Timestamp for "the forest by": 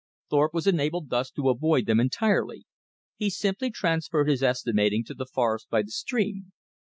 5.13-5.83